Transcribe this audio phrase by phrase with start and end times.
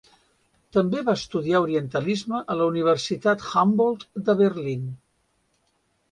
[0.75, 4.89] També va estudiar orientalisme a la Universitat Humboldt de Berlín.